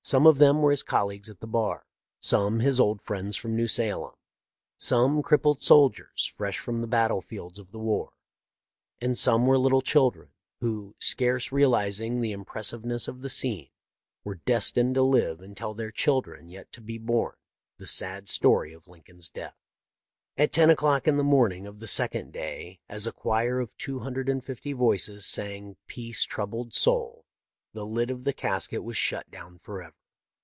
Some 0.03 0.25
of 0.25 0.39
them 0.39 0.61
were 0.63 0.71
his 0.71 0.81
colleagues 0.83 1.29
at 1.29 1.41
the 1.41 1.47
bar; 1.47 1.85
some 2.19 2.59
his 2.59 2.79
old 2.79 3.03
friends 3.03 3.37
from 3.37 3.55
New 3.55 3.67
Salem; 3.67 4.15
some 4.75 5.21
crippled 5.21 5.61
soldiers 5.61 6.33
fresh 6.35 6.57
from 6.57 6.81
the 6.81 6.87
battle 6.87 7.21
fields 7.21 7.59
of 7.59 7.71
the 7.71 7.79
war; 7.79 8.09
and 8.99 9.15
some 9.15 9.45
were 9.45 9.59
little 9.59 9.83
children 9.83 10.29
who, 10.59 10.95
scarce 10.99 11.51
realizing 11.51 12.19
the 12.19 12.31
impressiveness 12.31 13.07
of 13.07 13.21
the 13.21 13.29
scene, 13.29 13.69
were 14.23 14.35
destined 14.43 14.95
to 14.95 15.03
live 15.03 15.39
and 15.39 15.55
tell 15.55 15.75
their 15.75 15.91
children 15.91 16.49
yet 16.49 16.71
to 16.73 16.81
be 16.81 16.97
born 16.97 17.35
the 17.77 17.87
sad 17.87 18.27
story 18.27 18.73
of 18.73 18.87
Lincoln's 18.87 19.29
death. 19.29 19.55
At 20.35 20.51
ten 20.51 20.71
o'clock 20.71 21.07
in 21.07 21.17
the 21.17 21.23
morning 21.23 21.67
of 21.67 21.79
the 21.79 21.87
second 21.87 22.33
day, 22.33 22.81
as 22.89 23.05
a 23.05 23.13
choir 23.13 23.59
of 23.59 23.77
two 23.77 23.99
hundred 23.99 24.29
and 24.29 24.43
fifty 24.43 24.73
voices 24.73 25.27
sang" 25.27 25.77
Peace, 25.87 26.23
Troubled 26.23 26.73
Soul," 26.73 27.23
the 27.73 27.85
lid 27.85 28.11
of 28.11 28.25
the 28.25 28.33
casket 28.33 28.83
was 28.83 28.97
shut 28.97 29.31
down 29.31 29.57
forever. 29.57 29.95